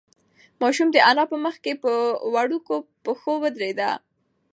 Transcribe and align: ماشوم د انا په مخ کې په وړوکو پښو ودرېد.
ماشوم 0.61 0.87
د 0.91 0.97
انا 1.09 1.23
په 1.31 1.37
مخ 1.43 1.55
کې 1.63 1.73
په 1.83 1.91
وړوکو 2.33 2.75
پښو 3.03 3.33
ودرېد. 3.41 3.79